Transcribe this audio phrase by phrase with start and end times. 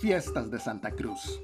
[0.00, 1.40] Fiestas de Santa Cruz.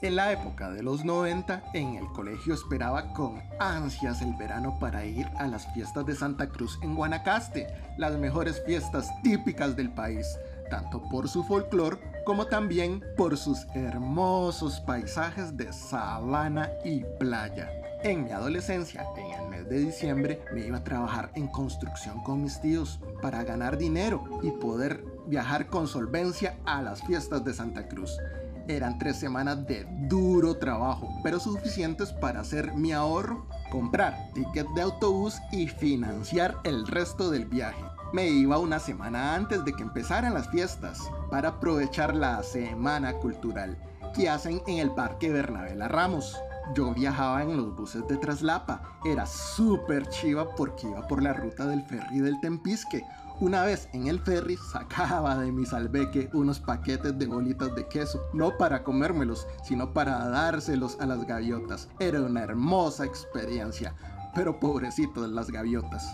[0.00, 5.04] En la época de los 90, en el colegio esperaba con ansias el verano para
[5.04, 7.66] ir a las fiestas de Santa Cruz en Guanacaste,
[7.98, 10.26] las mejores fiestas típicas del país,
[10.70, 17.70] tanto por su folclor como también por sus hermosos paisajes de sabana y playa.
[18.02, 22.42] En mi adolescencia, en el mes de diciembre, me iba a trabajar en construcción con
[22.42, 27.86] mis tíos para ganar dinero y poder viajar con solvencia a las fiestas de Santa
[27.86, 28.18] Cruz.
[28.66, 34.82] Eran tres semanas de duro trabajo, pero suficientes para hacer mi ahorro, comprar ticket de
[34.82, 37.84] autobús y financiar el resto del viaje.
[38.12, 43.76] Me iba una semana antes de que empezaran las fiestas para aprovechar la semana cultural
[44.14, 46.36] que hacen en el Parque Bernabé Ramos.
[46.74, 51.66] Yo viajaba en los buses de Traslapa, era súper chiva porque iba por la ruta
[51.66, 53.04] del ferry del Tempisque,
[53.38, 58.22] una vez en el ferry sacaba de mi salveque unos paquetes de bolitas de queso,
[58.32, 61.90] no para comérmelos, sino para dárselos a las gaviotas.
[61.98, 63.94] Era una hermosa experiencia,
[64.34, 66.10] pero pobrecito de las gaviotas.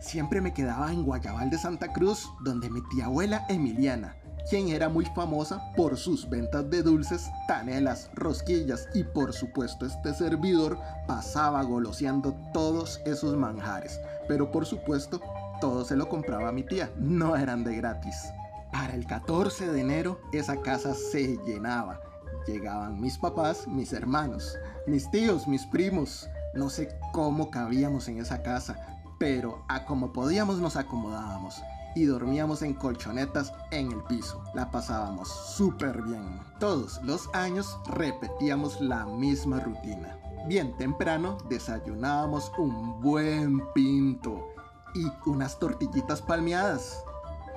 [0.00, 4.16] Siempre me quedaba en Guayabal de Santa Cruz, donde mi tía abuela Emiliana,
[4.48, 10.14] quien era muy famosa por sus ventas de dulces, tanelas, rosquillas y por supuesto este
[10.14, 15.20] servidor pasaba goloseando todos esos manjares, pero por supuesto
[15.60, 18.32] todo se lo compraba mi tía, no eran de gratis.
[18.72, 22.00] Para el 14 de enero esa casa se llenaba.
[22.46, 26.28] Llegaban mis papás, mis hermanos, mis tíos, mis primos.
[26.54, 31.62] No sé cómo cabíamos en esa casa, pero a como podíamos nos acomodábamos
[31.94, 34.42] y dormíamos en colchonetas en el piso.
[34.54, 36.40] La pasábamos súper bien.
[36.60, 40.18] Todos los años repetíamos la misma rutina.
[40.46, 44.46] Bien temprano desayunábamos un buen pinto
[44.94, 47.04] y unas tortillitas palmeadas.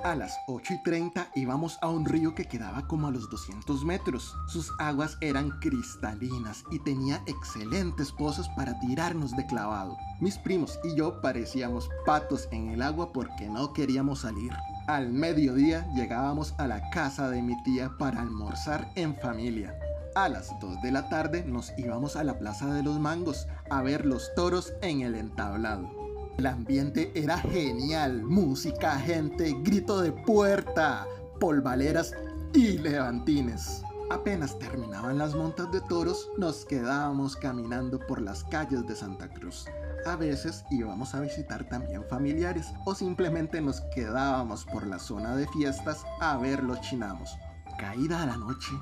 [0.04, 3.84] A las 8 y 30 íbamos a un río que quedaba como a los 200
[3.84, 4.34] metros.
[4.48, 9.96] Sus aguas eran cristalinas y tenía excelentes pozos para tirarnos de clavado.
[10.20, 14.52] Mis primos y yo parecíamos patos en el agua porque no queríamos salir.
[14.88, 19.72] Al mediodía llegábamos a la casa de mi tía para almorzar en familia.
[20.16, 23.82] A las 2 de la tarde nos íbamos a la Plaza de los Mangos a
[23.82, 26.01] ver los toros en el entablado.
[26.38, 31.06] El ambiente era genial, música, gente, grito de puerta,
[31.38, 32.14] polvaleras
[32.54, 33.82] y levantines.
[34.10, 39.66] Apenas terminaban las montas de toros, nos quedábamos caminando por las calles de Santa Cruz.
[40.04, 45.46] A veces íbamos a visitar también familiares o simplemente nos quedábamos por la zona de
[45.48, 47.30] fiestas a ver los chinamos.
[47.78, 48.72] Caída la noche,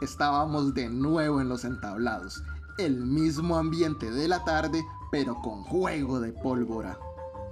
[0.00, 2.42] estábamos de nuevo en los entablados,
[2.78, 6.98] el mismo ambiente de la tarde, pero con juego de pólvora.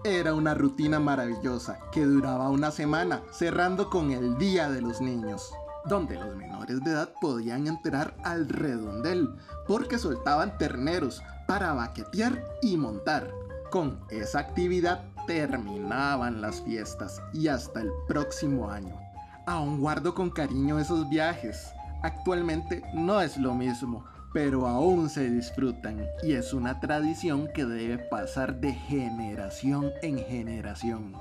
[0.05, 5.53] Era una rutina maravillosa que duraba una semana, cerrando con el Día de los Niños,
[5.87, 9.35] donde los menores de edad podían entrar al redondel
[9.67, 13.31] porque soltaban terneros para baquetear y montar.
[13.71, 18.97] Con esa actividad terminaban las fiestas y hasta el próximo año.
[19.47, 21.73] Aún guardo con cariño esos viajes.
[22.03, 27.99] Actualmente no es lo mismo, pero aún se disfrutan y es una tradición que debe
[27.99, 31.15] pasar de generación en generación.